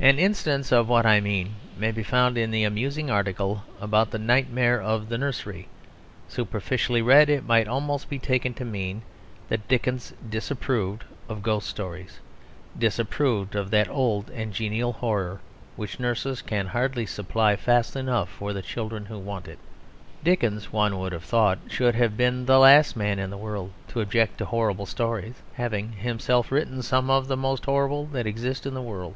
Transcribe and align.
An 0.00 0.18
instance 0.18 0.70
of 0.72 0.88
what 0.88 1.06
I 1.06 1.20
mean 1.20 1.54
may 1.78 1.90
be 1.92 2.02
found 2.02 2.36
in 2.36 2.50
the 2.50 2.64
amusing 2.64 3.10
article 3.10 3.62
about 3.80 4.10
the 4.10 4.18
nightmares 4.18 4.84
of 4.84 5.08
the 5.08 5.16
nursery. 5.16 5.68
Superficially 6.28 7.00
read 7.00 7.30
it 7.30 7.46
might 7.46 7.68
almost 7.68 8.10
be 8.10 8.18
taken 8.18 8.52
to 8.54 8.64
mean 8.66 9.00
that 9.48 9.66
Dickens 9.68 10.12
disapproved 10.28 11.04
of 11.28 11.44
ghost 11.44 11.68
stories 11.68 12.18
disapproved 12.76 13.54
of 13.54 13.70
that 13.70 13.88
old 13.88 14.28
and 14.30 14.52
genial 14.52 14.92
horror 14.94 15.40
which 15.76 16.00
nurses 16.00 16.42
can 16.42 16.66
hardly 16.66 17.06
supply 17.06 17.54
fast 17.56 17.94
enough 17.96 18.28
for 18.28 18.52
the 18.52 18.62
children 18.62 19.06
who 19.06 19.18
want 19.18 19.46
it. 19.48 19.60
Dickens, 20.24 20.70
one 20.72 20.98
would 20.98 21.12
have 21.12 21.24
thought, 21.24 21.60
should 21.68 21.94
have 21.94 22.16
been 22.16 22.44
the 22.44 22.58
last 22.58 22.94
man 22.96 23.18
in 23.20 23.30
the 23.30 23.38
world 23.38 23.70
to 23.88 24.00
object 24.00 24.38
to 24.38 24.46
horrible 24.46 24.86
stories, 24.86 25.40
having 25.54 25.92
himself 25.92 26.50
written 26.52 26.82
some 26.82 27.08
of 27.08 27.28
the 27.28 27.36
most 27.38 27.64
horrible 27.64 28.04
that 28.06 28.26
exist 28.26 28.66
in 28.66 28.74
the 28.74 28.82
world. 28.82 29.14